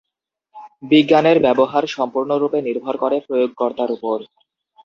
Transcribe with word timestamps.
বিজ্ঞানের 0.83 1.37
ব্যবহার 1.45 1.83
সম্পূর্ণরূপে 1.95 2.57
নির্ভর 2.61 2.95
করে 2.97 3.17
প্রয়োগ 3.27 3.51
কর্তার 3.57 3.89
উপর। 3.91 4.17